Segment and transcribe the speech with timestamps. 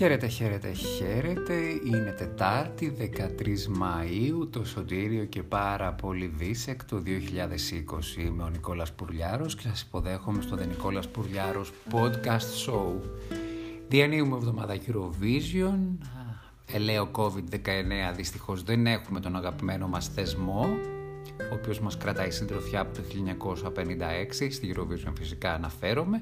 [0.00, 1.54] Χαίρετε, χαίρετε, χαίρετε.
[1.84, 8.20] Είναι Τετάρτη, 13 Μαΐου, το Σωτήριο και πάρα πολύ δίσεκ το 2020.
[8.20, 12.92] Είμαι ο Νικόλας Πουρλιάρος και σας υποδέχομαι στο The Νικόλας Πουρλιάρος Podcast Show.
[13.88, 16.06] Διανύουμε εβδομάδα Eurovision,
[16.72, 20.68] ελαίο COVID-19 δυστυχώς δεν έχουμε τον αγαπημένο μας θεσμό,
[21.50, 26.20] ο οποίος μας κρατάει συντροφιά από το 1956, στη Eurovision φυσικά αναφέρομαι,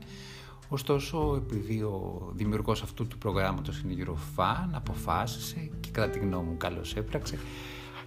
[0.68, 6.56] Ωστόσο, επειδή ο δημιουργός αυτού του προγράμματος είναι Eurofan, αποφάσισε και κατά τη γνώμη μου
[6.56, 7.38] καλώς έπραξε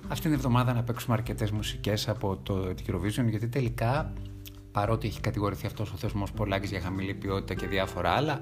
[0.08, 4.14] αυτήν την εβδομάδα να παίξουμε αρκετές μουσικές από το Eurovision γιατί τελικά
[4.72, 8.40] παρότι έχει κατηγορηθεί αυτός ο θεσμός Πολάκης για χαμηλή ποιότητα και διάφορα άλλα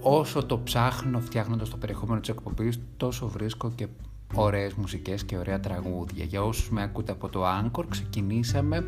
[0.00, 3.86] όσο το ψάχνω φτιάχνοντας το περιεχόμενο της εκπομπής τόσο βρίσκω και
[4.34, 6.24] ωραίες μουσικές και ωραία τραγούδια.
[6.24, 8.86] Για όσους με ακούτε από το Anchor ξεκινήσαμε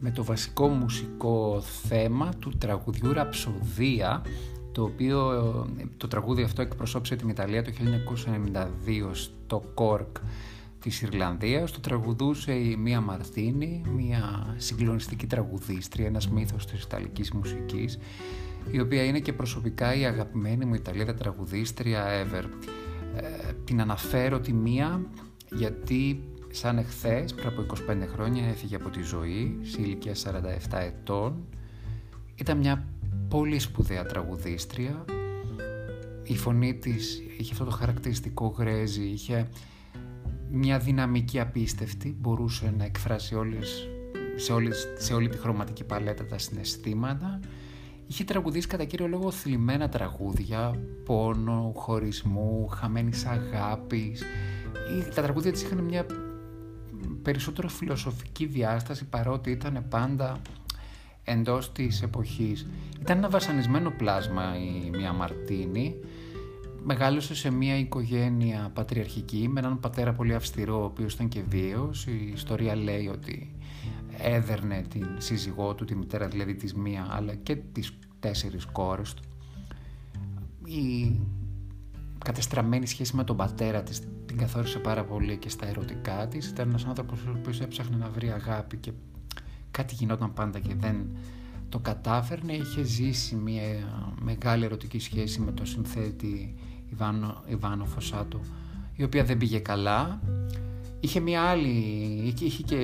[0.00, 4.22] με το βασικό μουσικό θέμα του τραγουδιού Ραψοδία
[4.72, 5.42] το οποίο
[5.96, 7.70] το τραγούδι αυτό εκπροσώπησε την Ιταλία το
[8.54, 10.16] 1992 στο Κόρκ
[10.80, 11.72] της Ιρλανδίας.
[11.72, 17.98] Το τραγουδούσε η Μία Μαρτίνη μια συγκλονιστική τραγουδίστρια ένας μύθος της Ιταλικής μουσικής
[18.70, 22.44] η οποία είναι και προσωπικά η αγαπημένη μου Ιταλίδα τραγουδίστρια ever.
[23.16, 25.06] Ε, την αναφέρω τη Μία
[25.50, 31.46] γιατί σαν εχθές, πριν από 25 χρόνια, έφυγε από τη ζωή σε ηλικία 47 ετών.
[32.34, 32.84] Ήταν μια
[33.28, 35.04] πολύ σπουδαία τραγουδίστρια.
[36.22, 39.48] Η φωνή της είχε αυτό το χαρακτηριστικό γρέζι, είχε
[40.50, 43.88] μια δυναμική απίστευτη, μπορούσε να εκφράσει όλες,
[44.36, 47.40] σε, όλες, σε όλη τη χρωματική παλέτα τα συναισθήματα.
[48.06, 54.22] Είχε τραγουδίσει κατά κύριο λόγο θλιμμένα τραγούδια, πόνο, χωρισμού, χαμένης αγάπης.
[55.14, 56.06] Τα τραγούδια της είχαν μια
[57.28, 60.40] περισσότερο φιλοσοφική διάσταση παρότι ήταν πάντα
[61.24, 62.66] εντός της εποχής.
[63.00, 65.94] Ήταν ένα βασανισμένο πλάσμα η Μία Μαρτίνη.
[66.82, 72.06] Μεγάλωσε σε μια οικογένεια πατριαρχική με έναν πατέρα πολύ αυστηρό ο οποίος ήταν και βίαιος.
[72.06, 73.54] Η ιστορία λέει ότι
[74.18, 79.22] έδερνε την σύζυγό του, τη μητέρα δηλαδή της Μία αλλά και τις τέσσερις κόρες του.
[80.64, 81.20] Η
[82.28, 86.48] κατεστραμμένη σχέση με τον πατέρα της την καθόρισε πάρα πολύ και στα ερωτικά της.
[86.48, 88.92] Ήταν ένας άνθρωπος ο οποίος έψαχνε να βρει αγάπη και
[89.70, 90.96] κάτι γινόταν πάντα και δεν
[91.68, 92.52] το κατάφερνε.
[92.52, 93.62] Είχε ζήσει μια
[94.20, 96.54] μεγάλη ερωτική σχέση με τον συνθέτη
[96.92, 98.40] Ιβάνο, Ιβάνο Φωσάτο
[98.94, 100.20] η οποία δεν πήγε καλά.
[101.00, 101.68] Είχε μια άλλη,
[102.40, 102.76] είχε και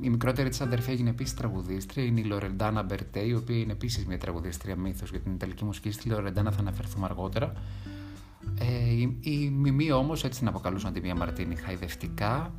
[0.00, 4.06] η μικρότερη της αδερφή έγινε επίσης τραγουδίστρια, είναι η Λορεντάνα Μπερτέ, η οποία είναι επίσης
[4.06, 5.90] μια τραγουδίστρια μύθος για την Ιταλική μουσική.
[5.90, 7.52] Στη Λορεντάνα θα αναφερθούμε αργότερα.
[8.62, 12.54] Ε, οι, οι μιμοί όμως, έτσι την αποκαλούσαν τη Μία Μαρτίνη χαϊδευτικά,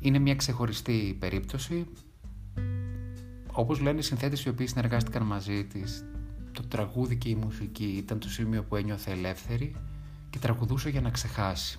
[0.00, 1.86] είναι μια ξεχωριστή περίπτωση.
[3.52, 6.04] Όπως λένε οι συνθέτες οι οποίοι συνεργάστηκαν μαζί της,
[6.52, 9.74] το τραγούδι και η μουσική ήταν το σημείο που ένιωθε ελεύθερη
[10.30, 11.78] και τραγουδούσε για να ξεχάσει.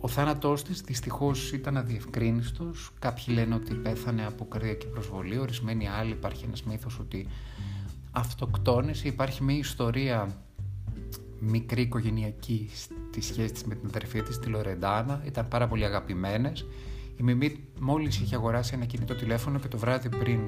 [0.00, 2.90] Ο θάνατός της δυστυχώς ήταν αδιευκρίνιστος.
[2.98, 7.26] Κάποιοι λένε ότι πέθανε από καρδιακή προσβολή, ορισμένοι άλλοι υπάρχει ένας μύθος ότι
[8.10, 9.08] αυτοκτόνησε.
[9.08, 10.36] Υπάρχει μια ιστορία
[11.46, 12.68] μικρή οικογενειακή
[13.10, 15.22] στη σχέσης της με την αδερφή της, τη Λορεντάνα.
[15.26, 16.66] Ήταν πάρα πολύ αγαπημένες.
[17.16, 20.40] Η Μιμή μόλις είχε αγοράσει ένα κινητό τηλέφωνο και το βράδυ πριν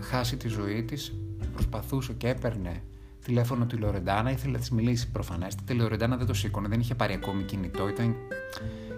[0.00, 1.14] χάσει τη ζωή της
[1.52, 2.82] προσπαθούσε και έπαιρνε
[3.24, 5.72] τηλέφωνο τη Λορεντάνα, ήθελε να της μιλήσει προφανέστατα.
[5.72, 7.88] Η Λορεντάνα δεν το σήκωνε, δεν είχε πάρει ακόμη κινητό.
[7.88, 8.16] Ήταν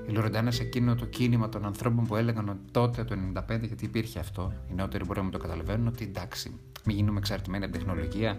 [0.07, 3.85] η Λορεντάνα σε εκείνο το κίνημα των ανθρώπων που έλεγαν ότι τότε το 1995, γιατί
[3.85, 8.39] υπήρχε αυτό, οι νεότεροι μπορεί να το καταλαβαίνουν, ότι εντάξει, μην γίνουμε εξαρτημένοι από τεχνολογία.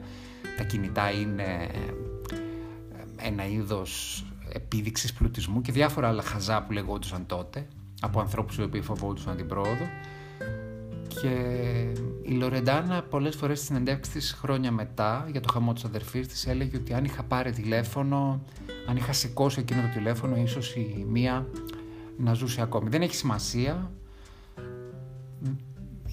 [0.58, 1.70] Τα κινητά είναι
[3.24, 4.24] ένα είδος
[4.54, 7.68] επίδειξης πλουτισμού και διάφορα άλλα χαζά που λεγόντουσαν τότε
[8.02, 9.86] από ανθρώπους οι οποίοι φοβόντουσαν την πρόοδο
[11.22, 11.34] και
[12.22, 16.48] η Λορεντάνα πολλές φορές στην συνεντεύξη της χρόνια μετά για το χαμό της αδερφής της
[16.48, 18.44] έλεγε ότι αν είχα πάρει τηλέφωνο,
[18.88, 21.48] αν είχα σηκώσει εκείνο το τηλέφωνο ίσως η μία
[22.18, 22.90] να ζούσε ακόμη.
[22.90, 23.92] Δεν έχει σημασία.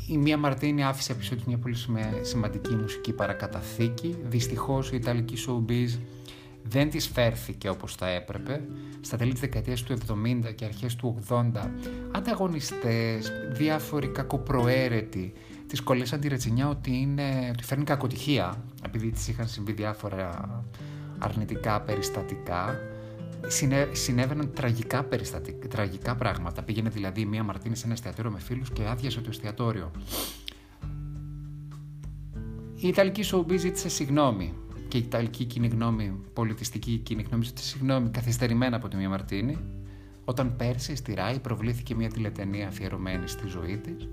[0.09, 1.77] Η Μία Μαρτίνη άφησε πίσω της μια πολύ
[2.23, 4.17] σημαντική μουσική παρακαταθήκη.
[4.25, 5.99] Δυστυχώς η Ιταλική showbiz
[6.69, 8.63] δεν της φέρθηκε όπως θα έπρεπε.
[9.01, 11.71] Στα τέλη της δεκαετίας του 70 και αρχές του 80,
[12.11, 15.33] ανταγωνιστές, διάφοροι κακοπροαίρετοι,
[15.67, 20.63] της κολλήσαν τη ρετσινιά ότι, είναι, ότι φέρνει κακοτυχία, επειδή της είχαν συμβεί διάφορα
[21.19, 22.79] αρνητικά περιστατικά.
[23.47, 26.63] Συνέ, συνέβαιναν τραγικά, περιστατικά, τραγικά πράγματα.
[26.63, 29.91] Πήγαινε δηλαδή μία Μαρτίνη σε ένα εστιατόριο με φίλους και άδειασε το εστιατόριο.
[32.75, 34.55] Η Ιταλική showbiz ζήτησε συγγνώμη
[34.89, 39.59] και η Ιταλική κοινή γνώμη, πολιτιστική κοινή γνώμη, συγγνώμη, καθυστερημένα από τη Μία Μαρτίνη,
[40.25, 44.09] όταν πέρσι στη Ράη προβλήθηκε μια τηλετενία αφιερωμένη στη ζωή της.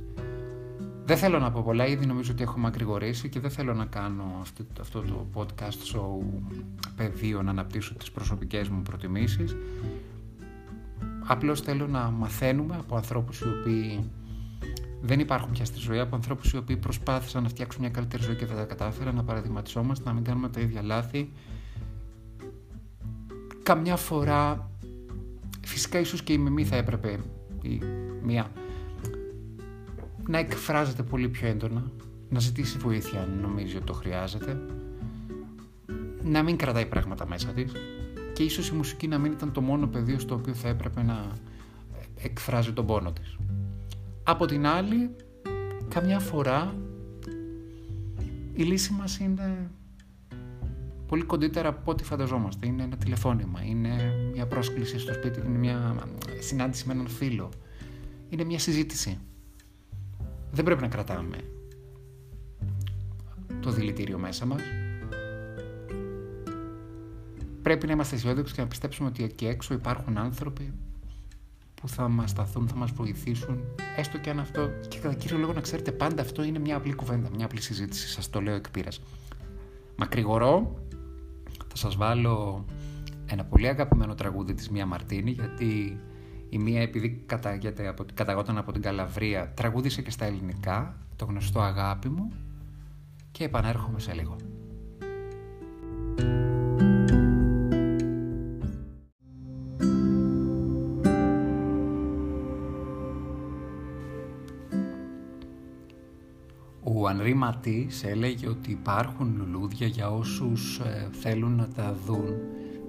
[1.05, 4.37] Δεν θέλω να πω πολλά, ήδη νομίζω ότι έχω μακρηγορήσει και δεν θέλω να κάνω
[4.41, 6.25] αυτό, αυτό το podcast show
[6.95, 9.55] πεδίο να αναπτύσσω τις προσωπικές μου προτιμήσεις.
[11.27, 14.09] Απλώς θέλω να μαθαίνουμε από ανθρώπους οι οποίοι
[15.01, 18.35] δεν υπάρχουν πια στη ζωή, από ανθρώπους οι οποίοι προσπάθησαν να φτιάξουν μια καλύτερη ζωή
[18.35, 21.31] και δεν τα κατάφεραν, να παραδειγματισόμαστε, να μην κάνουμε τα ίδια λάθη.
[23.63, 24.69] Καμιά φορά,
[25.65, 27.19] φυσικά ίσως και η μιμή θα έπρεπε
[27.61, 27.81] η
[28.23, 28.51] μία
[30.27, 31.83] να εκφράζεται πολύ πιο έντονα,
[32.29, 34.59] να ζητήσει βοήθεια αν νομίζει ότι το χρειάζεται,
[36.23, 37.71] να μην κρατάει πράγματα μέσα της
[38.33, 41.31] και ίσως η μουσική να μην ήταν το μόνο πεδίο στο οποίο θα έπρεπε να
[42.17, 43.37] εκφράζει τον πόνο της.
[44.27, 45.15] Από την άλλη,
[45.89, 46.75] καμιά φορά
[48.53, 49.71] η λύση μας είναι
[51.07, 52.67] πολύ κοντύτερα από ό,τι φανταζόμαστε.
[52.67, 53.95] Είναι ένα τηλεφώνημα, είναι
[54.33, 56.07] μια πρόσκληση στο σπίτι, είναι μια
[56.39, 57.49] συνάντηση με έναν φίλο.
[58.29, 59.19] Είναι μια συζήτηση
[60.55, 61.37] δεν πρέπει να κρατάμε
[63.61, 64.61] το δηλητήριο μέσα μας.
[67.61, 70.73] Πρέπει να είμαστε αισιόδοξοι και να πιστέψουμε ότι εκεί έξω υπάρχουν άνθρωποι
[71.85, 73.59] που θα μας σταθούν, θα μας βοηθήσουν,
[73.97, 76.93] έστω και αν αυτό, και κατά κύριο λόγο να ξέρετε πάντα αυτό είναι μια απλή
[76.93, 79.01] κουβέντα, μια απλή συζήτηση, σας το λέω εκ πείρας.
[79.95, 80.79] Μακρηγορώ,
[81.67, 82.65] θα σας βάλω
[83.25, 85.99] ένα πολύ αγαπημένο τραγούδι της Μία Μαρτίνη, γιατί
[86.49, 91.59] η μία επειδή καταγόταν από, καταγόταν από την Καλαβρία τραγούδισε και στα ελληνικά το γνωστό
[91.61, 92.31] αγάπη μου
[93.31, 94.35] και επανέρχομαι σε λίγο.
[107.15, 112.35] Ο Ανρή Ματής έλεγε ότι υπάρχουν λουλούδια για όσους ε, θέλουν να τα δουν.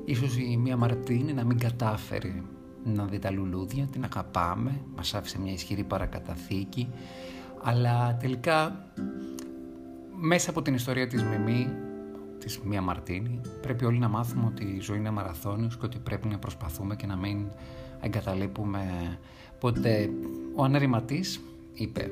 [0.04, 2.42] Ίσως η Μία Μαρτίνη να μην κατάφερε
[2.84, 6.88] να δει τα λουλούδια, την αγαπάμε, μας άφησε μια ισχυρή παρακαταθήκη,
[7.62, 8.86] αλλά τελικά
[10.14, 11.68] μέσα από την ιστορία της Μιμή,
[12.38, 16.28] της Μία Μαρτίνη, πρέπει όλοι να μάθουμε ότι η ζωή είναι μαραθώνιος και ότι πρέπει
[16.28, 17.46] να προσπαθούμε και να μην
[18.00, 18.80] εγκαταλείπουμε
[19.58, 20.10] ποτέ.
[20.54, 21.40] Ο αναρρηματής
[21.74, 22.10] είπε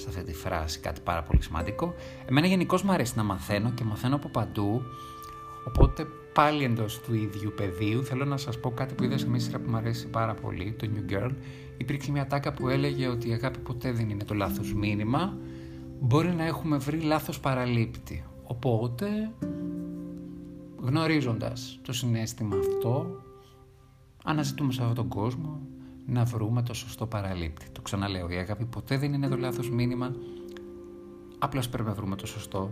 [0.00, 1.94] σε αυτή τη φράση κάτι πάρα πολύ σημαντικό.
[2.26, 4.82] Εμένα γενικώ μου αρέσει να μαθαίνω και μαθαίνω από παντού,
[5.66, 9.40] οπότε πάλι εντός του ίδιου πεδίου, θέλω να σας πω κάτι που είδα σε μια
[9.40, 11.30] σειρά που μου αρέσει πάρα πολύ, το New Girl.
[11.76, 15.38] Υπήρξε μια τάκα που έλεγε ότι η αγάπη ποτέ δεν είναι το λάθος μήνυμα.
[16.00, 18.24] Μπορεί να έχουμε βρει λάθος παραλήπτη.
[18.42, 19.32] Οπότε,
[20.80, 23.22] γνωρίζοντας το συνέστημα αυτό,
[24.24, 25.60] αναζητούμε σε αυτόν τον κόσμο
[26.06, 27.66] να βρούμε το σωστό παραλήπτη.
[27.72, 30.14] Το ξαναλέω, η αγάπη ποτέ δεν είναι το λάθος μήνυμα,
[31.38, 32.70] απλώς πρέπει να βρούμε το σωστό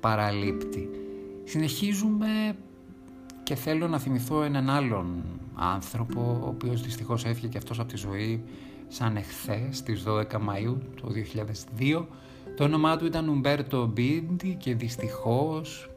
[0.00, 0.90] παραλήπτη.
[1.44, 2.56] Συνεχίζουμε
[3.42, 5.24] και θέλω να θυμηθώ έναν άλλον
[5.54, 8.44] άνθρωπο, ο οποίος δυστυχώς έφυγε και αυτός από τη ζωή
[8.88, 11.12] σαν εχθές, στις 12 Μαΐου του
[11.78, 12.06] 2002.
[12.56, 15.90] Το όνομά του ήταν Ουμπέρτο Μπίντι και δυστυχώς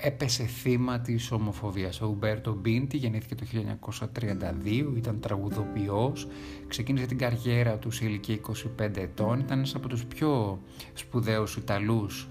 [0.00, 2.00] έπεσε θύμα της ομοφοβίας.
[2.00, 6.28] Ο Ουμπέρτο Μπίντι γεννήθηκε το 1932, ήταν τραγουδοποιός,
[6.68, 10.60] ξεκίνησε την καριέρα του σε ηλικία 25 ετών, ήταν ένας από τους πιο
[10.94, 12.28] σπουδαίους Ιταλούς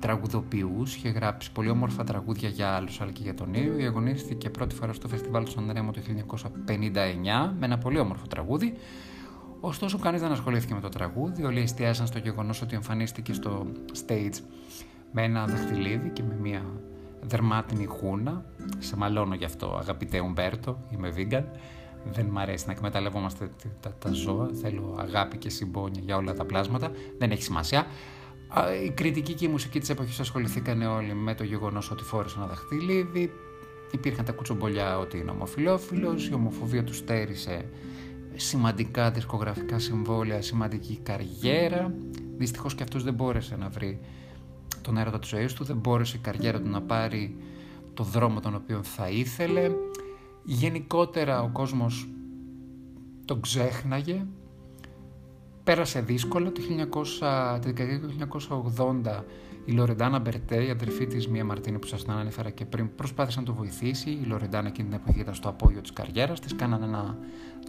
[0.00, 3.74] τραγουδοποιούς, είχε γράψει πολύ όμορφα τραγούδια για άλλους αλλά και για τον ίδιο.
[3.74, 8.74] Διαγωνίστηκε πρώτη φορά στο φεστιβάλ του Σαντρέμο το 1959 με ένα πολύ όμορφο τραγούδι.
[9.60, 11.44] Ωστόσο, κανείς δεν ασχολήθηκε με το τραγούδι.
[11.44, 13.66] Όλοι εστιάζαν στο γεγονός ότι εμφανίστηκε στο
[14.06, 14.38] stage
[15.16, 16.62] με ένα δαχτυλίδι και με μια
[17.20, 18.44] δερμάτινη γούνα.
[18.78, 21.44] Σε μαλώνω γι' αυτό, αγαπητέ Ουμπέρτο, είμαι vegan.
[22.12, 24.48] Δεν μ' αρέσει να εκμεταλλευόμαστε τα, τα ζώα.
[24.62, 26.90] Θέλω αγάπη και συμπόνια για όλα τα πλάσματα.
[27.18, 27.86] Δεν έχει σημασία.
[28.84, 32.46] Η κριτική και η μουσική της εποχής ασχοληθήκαν όλοι με το γεγονός ότι φόρησε ένα
[32.46, 33.32] δαχτυλίδι,
[33.90, 37.68] υπήρχαν τα κουτσομπολιά ότι είναι ομοφιλόφιλος, η ομοφοβία τους στέρισε
[38.34, 41.94] σημαντικά δισκογραφικά συμβόλαια, σημαντική καριέρα.
[42.36, 44.00] Δυστυχώς και αυτός δεν μπόρεσε να βρει
[44.84, 47.36] τον έρωτα της ζωής του, δεν μπόρεσε η καριέρα του να πάρει
[47.94, 49.70] το δρόμο τον οποίο θα ήθελε.
[50.44, 52.08] Γενικότερα ο κόσμος
[53.24, 54.26] τον ξέχναγε
[55.64, 56.60] Πέρασε δύσκολα το
[56.92, 58.14] 1900, τη δεκαετία του
[59.04, 59.22] 1980
[59.64, 63.38] η Λορεντάνα Μπερτέ, η αδερφή της Μία Μαρτίνη που σας την ανέφερα και πριν, προσπάθησε
[63.38, 64.10] να το βοηθήσει.
[64.10, 66.56] Η Λορεντάνα εκείνη την εποχή ήταν στο απόγειο της καριέρας της.
[66.56, 67.18] Κάνανε ένα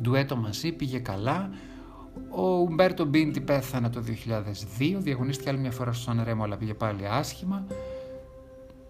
[0.02, 1.50] ντουέτο μαζί, πήγε καλά.
[2.30, 4.04] Ο Ουμπέρτο Μπίντι πέθανε το
[4.80, 4.96] 2002.
[4.98, 7.66] Διαγωνίστηκε άλλη μια φορά στο Σαν αλλά πήγε πάλι άσχημα.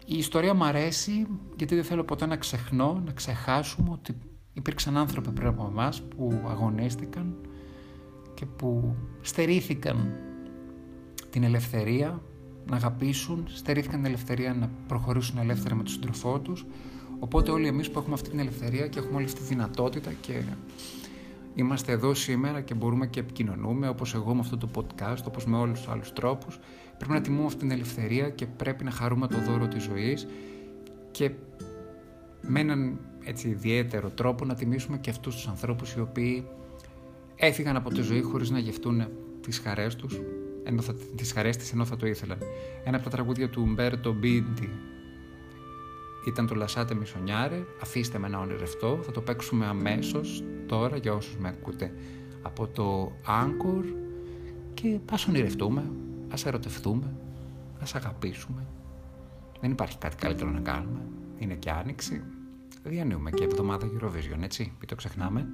[0.05, 1.27] Η ιστορία μου αρέσει
[1.57, 4.17] γιατί δεν θέλω ποτέ να ξεχνώ, να ξεχάσουμε ότι
[4.53, 7.35] υπήρξαν άνθρωποι πριν από εμάς που αγωνίστηκαν
[8.33, 10.15] και που στερήθηκαν
[11.29, 12.21] την ελευθερία
[12.69, 16.65] να αγαπήσουν, στερήθηκαν την ελευθερία να προχωρήσουν ελεύθερα με τον σύντροφό τους
[17.19, 20.41] οπότε όλοι εμείς που έχουμε αυτή την ελευθερία και έχουμε όλη αυτή τη δυνατότητα και
[21.55, 25.57] είμαστε εδώ σήμερα και μπορούμε και επικοινωνούμε όπως εγώ με αυτό το podcast, όπως με
[25.57, 26.59] όλους τους άλλους τρόπους.
[26.97, 30.27] Πρέπει να τιμούμε αυτή την ελευθερία και πρέπει να χαρούμε το δώρο της ζωής
[31.11, 31.31] και
[32.41, 36.47] με έναν έτσι ιδιαίτερο τρόπο να τιμήσουμε και αυτούς τους ανθρώπους οι οποίοι
[37.35, 39.07] έφυγαν από τη ζωή χωρίς να γευτούν
[39.41, 40.21] τις χαρές τους,
[40.63, 42.37] ενώ θα, τις χαρές της ενώ θα το ήθελαν.
[42.83, 44.69] Ένα από τα τραγούδια του Μπέρτο Μπίντι
[46.29, 51.37] ήταν το Λασάτε Μισονιάρε, αφήστε με να ονειρευτώ, θα το παίξουμε αμέσως τώρα για όσους
[51.37, 51.93] με ακούτε
[52.41, 53.83] από το Anchor
[54.73, 55.91] και ας ονειρευτούμε,
[56.29, 57.13] ας ερωτευτούμε,
[57.81, 58.65] ας αγαπήσουμε.
[59.61, 60.99] Δεν υπάρχει κάτι καλύτερο να κάνουμε,
[61.37, 62.23] είναι και άνοιξη,
[62.83, 65.47] διανύουμε και εβδομάδα Eurovision, έτσι, μην το ξεχνάμε.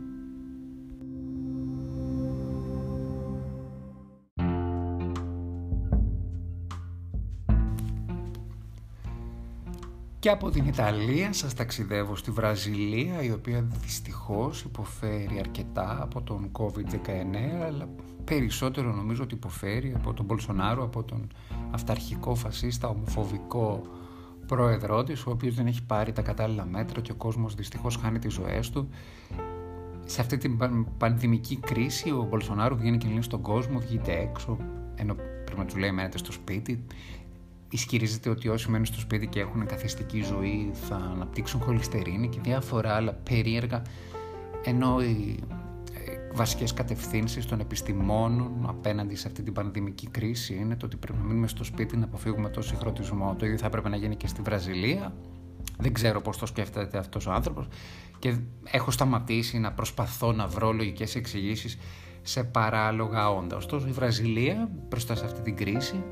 [10.22, 16.52] Και από την Ιταλία σας ταξιδεύω στη Βραζιλία, η οποία δυστυχώς υποφέρει αρκετά από τον
[16.52, 17.08] COVID-19,
[17.66, 17.90] αλλά
[18.24, 21.28] περισσότερο νομίζω ότι υποφέρει από τον Μπολσονάρο, από τον
[21.72, 23.82] αυταρχικό φασίστα, ομοφοβικό
[24.48, 28.20] πρόεδρό της, ο οποίος δεν έχει πάρει τα κατάλληλα μέτρα και ο κόσμος δυστυχώς χάνει
[28.20, 28.90] τις ζωές του.
[30.06, 30.58] Σε αυτή την
[30.98, 34.58] πανδημική κρίση ο Μπολσονάρο βγαίνει και λέει στον κόσμο, βγείτε έξω,
[34.96, 36.84] ενώ πρέπει να τους λέει μένετε στο σπίτι,
[37.72, 42.96] ισχυρίζεται ότι όσοι μένουν στο σπίτι και έχουν καθιστική ζωή θα αναπτύξουν χοληστερίνη και διάφορα
[42.96, 43.82] άλλα περίεργα
[44.64, 45.40] ενώ οι
[45.94, 51.18] ε, βασικές κατευθύνσεις των επιστημόνων απέναντι σε αυτή την πανδημική κρίση είναι το ότι πρέπει
[51.18, 53.36] να μείνουμε στο σπίτι να αποφύγουμε το συγχρονισμό.
[53.40, 55.14] Το ίδιο θα έπρεπε να γίνει και στη Βραζιλία.
[55.78, 57.68] Δεν ξέρω πώς το σκέφτεται αυτός ο άνθρωπος
[58.20, 61.78] και έχω σταματήσει να προσπαθώ να βρω λογικές εξηγήσεις
[62.22, 63.56] σε παράλογα όντα.
[63.56, 66.04] Ωστόσο η Βραζιλία μπροστά σε αυτή την κρίση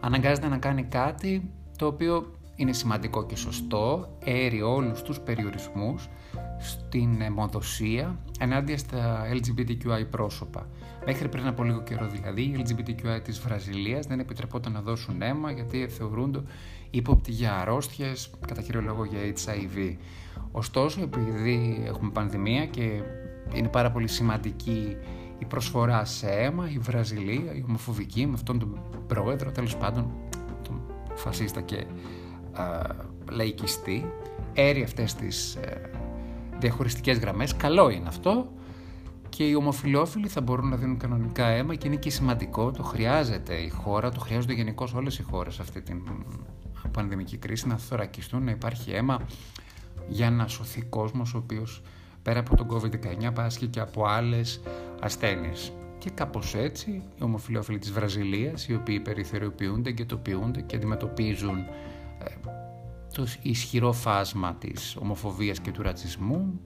[0.00, 6.08] αναγκάζεται να κάνει κάτι το οποίο είναι σημαντικό και σωστό, έρει όλους τους περιορισμούς
[6.58, 10.66] στην αιμοδοσία ενάντια στα LGBTQI πρόσωπα.
[11.06, 15.50] Μέχρι πριν από λίγο καιρό δηλαδή, οι LGBTQI της Βραζιλίας δεν επιτρεπόταν να δώσουν αίμα
[15.50, 16.42] γιατί θεωρούνται
[16.90, 19.96] ύποπτοι για αρρώστιες, κατά κύριο λόγο για HIV.
[20.52, 23.02] Ωστόσο, επειδή έχουμε πανδημία και
[23.54, 24.96] είναι πάρα πολύ σημαντική
[25.40, 30.12] η προσφορά σε αίμα, η Βραζιλία, η ομοφοβική με αυτόν τον πρόεδρο, τέλος πάντων
[30.62, 30.80] τον
[31.14, 31.84] φασίστα και
[32.52, 32.82] α,
[33.30, 34.12] λαϊκιστή,
[34.52, 35.90] έρει αυτές τις ε,
[36.58, 37.56] διαχωριστικές γραμμές.
[37.56, 38.52] Καλό είναι αυτό
[39.28, 43.54] και οι ομοφιλόφιλοι θα μπορούν να δίνουν κανονικά αίμα και είναι και σημαντικό, το χρειάζεται
[43.54, 46.02] η χώρα, το χρειάζονται γενικώς όλες οι χώρες αυτή την
[46.92, 49.20] πανδημική κρίση να θωρακιστούν, να υπάρχει αίμα
[50.08, 51.82] για να σωθεί κόσμος ο οποίος
[52.22, 54.60] πέρα από τον COVID-19 πάσχει και από άλλες
[55.00, 55.72] ασθένειες.
[55.98, 62.48] Και κάπως έτσι οι ομοφιλόφιλοι της Βραζιλίας, οι οποίοι περιθωριοποιούνται και τοπιούνται και αντιμετωπίζουν ε,
[63.14, 66.60] το ισχυρό φάσμα της ομοφοβίας και του ρατσισμού,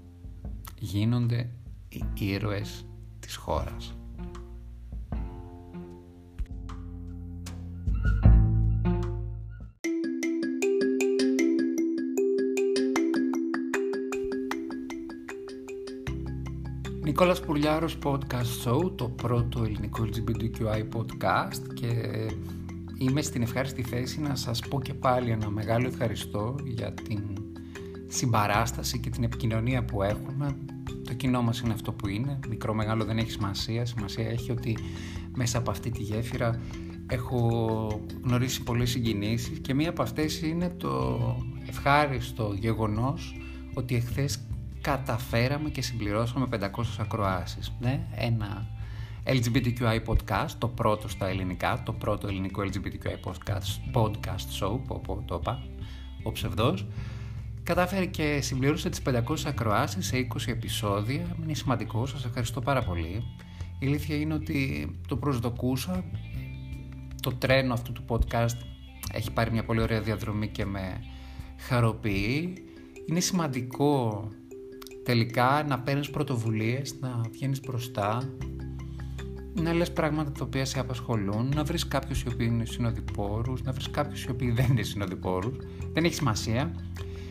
[0.78, 1.50] γίνονται
[1.88, 2.86] οι ήρωες
[3.20, 3.94] της χώρας.
[17.04, 21.86] Νικόλας Πουρλιάρος Podcast Show, το πρώτο ελληνικό LGBTQI podcast και
[22.98, 27.22] είμαι στην ευχάριστη θέση να σας πω και πάλι ένα μεγάλο ευχαριστώ για την
[28.06, 30.56] συμπαράσταση και την επικοινωνία που έχουμε.
[31.04, 34.78] Το κοινό μας είναι αυτό που είναι, μικρό μεγάλο δεν έχει σημασία, σημασία έχει ότι
[35.34, 36.60] μέσα από αυτή τη γέφυρα
[37.06, 41.18] έχω γνωρίσει πολλές συγκινήσεις και μία από αυτές είναι το
[41.68, 43.36] ευχάριστο γεγονός
[43.74, 44.43] ότι εχθές
[44.84, 46.60] καταφέραμε και συμπληρώσαμε 500
[46.98, 47.72] ακροάσεις.
[47.80, 48.66] Ναι, ένα
[49.26, 55.38] LGBTQI podcast, το πρώτο στα ελληνικά, το πρώτο ελληνικό LGBTQI podcast, podcast show, που το
[55.40, 55.62] είπα,
[56.22, 56.86] ο ψευδός,
[57.62, 61.36] κατάφερε και συμπλήρωσε τις 500 ακροάσεις σε 20 επεισόδια.
[61.42, 63.22] Είναι σημαντικό, σας ευχαριστώ πάρα πολύ.
[63.78, 66.04] Η αλήθεια είναι ότι το προσδοκούσα,
[67.22, 68.56] το τρένο αυτού του podcast
[69.12, 71.04] έχει πάρει μια πολύ ωραία διαδρομή και με
[71.58, 72.54] χαροποιεί.
[73.08, 74.28] Είναι σημαντικό
[75.04, 78.22] τελικά να παίρνεις πρωτοβουλίες, να βγαίνεις μπροστά,
[79.54, 83.72] να λες πράγματα τα οποία σε απασχολούν, να βρεις κάποιους οι οποίοι είναι συνοδοιπόρους, να
[83.72, 85.56] βρεις κάποιους οι οποίοι δεν είναι συνοδοιπόρους.
[85.92, 86.74] Δεν έχει σημασία.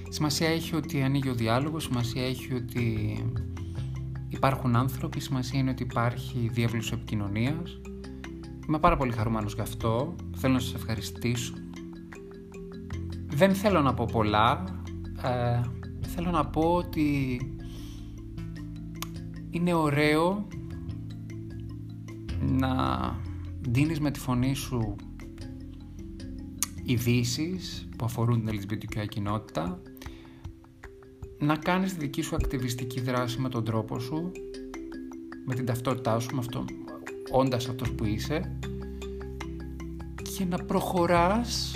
[0.10, 3.18] Σημασία έχει ότι ανοίγει ο διάλογος, σημασία έχει ότι
[4.28, 7.80] υπάρχουν άνθρωποι, σημασία είναι ότι υπάρχει διεύλωση επικοινωνίας.
[8.68, 10.16] Είμαι πάρα πολύ χαρούμενος γι' αυτό.
[10.36, 11.54] Θέλω να σας ευχαριστήσω.
[13.28, 14.64] Δεν θέλω να πω πολλά.
[15.24, 15.62] Ε,
[16.08, 17.38] θέλω να πω ότι
[19.54, 20.48] είναι ωραίο
[22.40, 22.76] να
[23.62, 24.96] δίνεις με τη φωνή σου
[26.84, 29.82] ειδήσεις που αφορούν την LGBTQI κοινότητα,
[31.40, 34.32] να κάνεις τη δική σου ακτιβιστική δράση με τον τρόπο σου,
[35.46, 36.66] με την ταυτότητά σου, με αυτό,
[37.32, 38.58] όντας αυτός που είσαι
[40.38, 41.76] και να προχωράς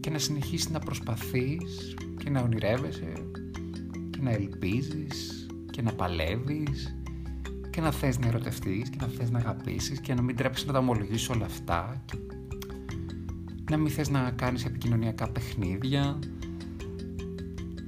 [0.00, 3.12] και να συνεχίσεις να προσπαθείς και να ονειρεύεσαι
[4.10, 5.37] και να ελπίζεις
[5.78, 6.96] και να παλεύεις
[7.70, 10.72] και να θες να ερωτευτείς και να θες να αγαπήσεις και να μην τρέψεις να
[10.72, 12.02] τα ομολογήσεις όλα αυτά
[13.54, 16.18] και να μην θες να κάνεις επικοινωνιακά παιχνίδια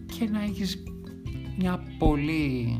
[0.06, 0.82] και να έχεις
[1.58, 2.78] μια πολύ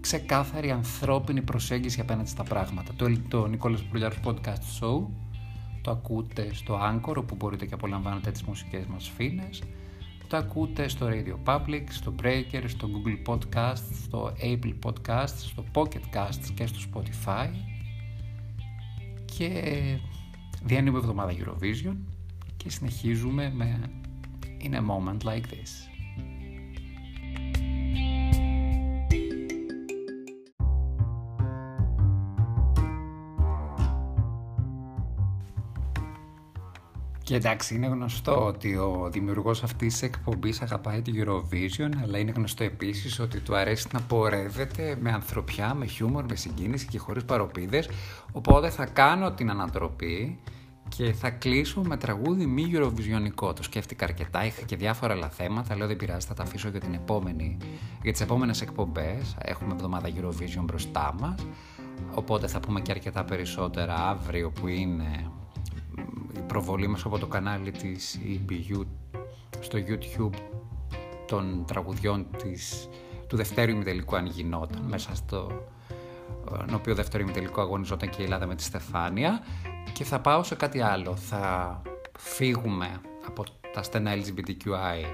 [0.00, 2.92] ξεκάθαρη ανθρώπινη προσέγγιση απέναντι στα πράγματα.
[2.96, 5.06] Το, το Νικόλας Μπουλιάρος Podcast Show
[5.82, 9.62] το ακούτε στο Anchor όπου μπορείτε και απολαμβάνετε τις μουσικές μας φίνες
[10.28, 16.14] το ακούτε στο Radio Public, στο Breaker, στο Google Podcast, στο Apple Podcast, στο Pocket
[16.14, 17.48] Cast και στο Spotify
[19.24, 19.98] και
[20.62, 21.96] διανύουμε εβδομάδα Eurovision
[22.56, 23.80] και συνεχίζουμε με
[24.60, 25.97] In a Moment Like This.
[37.28, 42.30] Και εντάξει, είναι γνωστό ότι ο δημιουργός αυτής της εκπομπής αγαπάει τη Eurovision, αλλά είναι
[42.30, 47.24] γνωστό επίσης ότι του αρέσει να πορεύεται με ανθρωπιά, με χιούμορ, με συγκίνηση και χωρίς
[47.24, 47.88] παροπίδες.
[48.32, 50.38] Οπότε θα κάνω την ανατροπή
[50.88, 53.54] και θα κλείσω με τραγούδι μη Eurovisionικό.
[53.54, 55.76] Το σκέφτηκα αρκετά, είχα και διάφορα άλλα θέματα.
[55.76, 57.56] Λέω δεν πειράζει, θα τα αφήσω για, την επόμενη,
[58.02, 59.36] για τις επόμενες εκπομπές.
[59.38, 61.46] Έχουμε εβδομάδα Eurovision μπροστά μας.
[62.14, 65.30] Οπότε θα πούμε και αρκετά περισσότερα αύριο που είναι
[66.36, 68.84] η προβολή μας από το κανάλι της EBU
[69.60, 70.38] στο YouTube
[71.26, 72.88] των τραγουδιών της,
[73.26, 75.66] του δευτέρου ημιτελικού αν γινόταν μέσα στο
[76.68, 79.40] ε, οποίο δεύτερο ημιτελικό αγωνιζόταν και η Ελλάδα με τη Στεφάνια
[79.92, 81.16] και θα πάω σε κάτι άλλο.
[81.16, 81.82] Θα
[82.18, 85.04] φύγουμε από τα στενά LGBTQI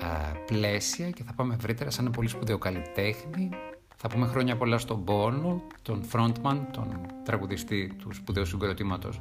[0.00, 3.48] ε, πλαίσια και θα πάμε ευρύτερα σαν ένα πολύ σπουδαίο καλλιτέχνη.
[3.96, 9.20] Θα πούμε χρόνια πολλά στον Πόνο, τον frontman, τον τραγουδιστή του σπουδαίου συγκροτήματος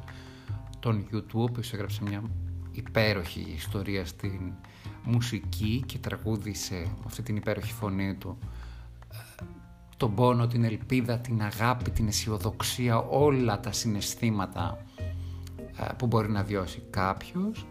[0.80, 2.22] τον YouTube, που έγραψε μια
[2.72, 4.54] υπέροχη ιστορία στην
[5.04, 8.38] μουσική και τραγούδισε αυτή την υπέροχη φωνή του
[9.12, 9.44] ε,
[9.98, 14.86] τον πόνο, την ελπίδα, την αγάπη, την αισιοδοξία, όλα τα συναισθήματα
[15.80, 17.68] ε, που μπορεί να βιώσει κάποιος.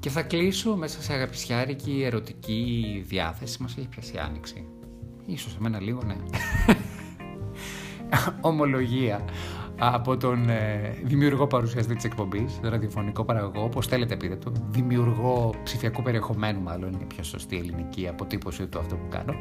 [0.00, 4.64] Και θα κλείσω μέσα σε αγαπησιάρικη ερωτική διάθεση μας έχει πιάσει άνοιξη.
[5.26, 6.16] Ίσως εμένα λίγο ναι.
[8.40, 9.24] Ομολογία
[9.78, 16.02] από τον ε, δημιουργό παρουσιαστή της εκπομπής, ραδιοφωνικό παραγωγό, όπως θέλετε πείτε το, δημιουργό ψηφιακού
[16.02, 19.34] περιεχομένου, μάλλον είναι πιο σωστή ελληνική αποτύπωση του αυτό που κάνω.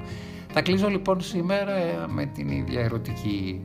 [0.47, 3.63] Θα κλείσω λοιπόν σήμερα ε, με την ίδια ερωτική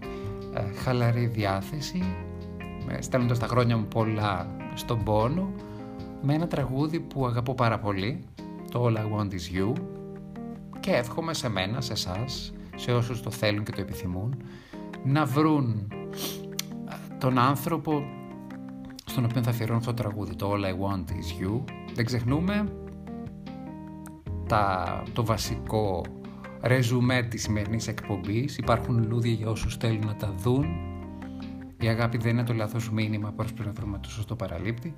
[0.55, 2.03] ε, χαλαρή διάθεση,
[2.99, 5.53] στέλνοντας τα χρόνια μου πολλά στον πόνο,
[6.23, 8.25] με ένα τραγούδι που αγαπώ πάρα πολύ,
[8.71, 9.73] το All I Want Is You,
[10.81, 14.43] και εύχομαι σε μένα, σε εσάς, σε όσους το θέλουν και το επιθυμούν,
[15.05, 15.89] να βρουν
[17.23, 18.03] τον άνθρωπο
[19.05, 21.65] στον οποίο θα αφιερώνω αυτό το τραγούδι, το All I Want Is You.
[21.95, 22.73] Δεν ξεχνούμε
[24.47, 26.05] τα, το βασικό
[26.63, 28.59] ρεζουμέ της σημερινής εκπομπής.
[28.59, 30.67] Υπάρχουν λούδια για όσους θέλουν να τα δουν.
[31.81, 34.95] Η αγάπη δεν είναι το λάθος μήνυμα, πώς πρέπει να βρούμε το σωστό παραλήπτη.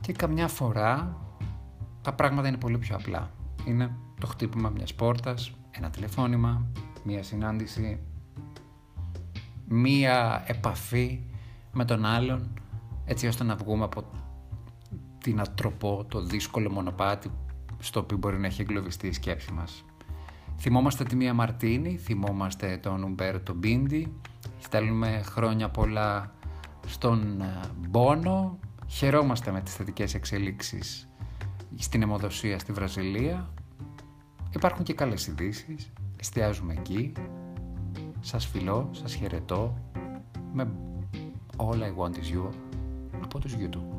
[0.00, 1.16] Και καμιά φορά
[2.02, 3.30] τα πράγματα είναι πολύ πιο απλά.
[3.66, 6.66] Είναι το χτύπημα μιας πόρτας, ένα τηλεφώνημα,
[7.04, 8.00] μία συνάντηση,
[9.68, 11.20] μία επαφή
[11.74, 12.50] με τον άλλον
[13.04, 14.04] έτσι ώστε να βγούμε από
[15.18, 17.30] την ατροπό, το δύσκολο μονοπάτι
[17.78, 19.84] στο οποίο μπορεί να έχει εγκλωβιστεί η σκέψη μας.
[20.58, 24.12] Θυμόμαστε τη Μία Μαρτίνη, θυμόμαστε τον Ουμπέρτο Μπίντι,
[24.58, 26.32] στέλνουμε χρόνια πολλά
[26.86, 27.42] στον
[27.88, 31.08] Μπόνο, χαιρόμαστε με τις θετικές εξελίξεις
[31.76, 33.48] στην αιμοδοσία στη Βραζιλία.
[34.54, 37.12] Υπάρχουν και καλές ειδήσεις, εστιάζουμε εκεί.
[38.20, 39.78] Σας φιλώ, σας χαιρετώ
[40.52, 40.68] με
[41.58, 42.48] All I Want Is You
[43.22, 43.94] από τους YouTube.